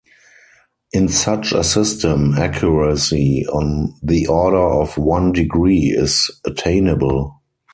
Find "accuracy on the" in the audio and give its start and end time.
2.33-4.25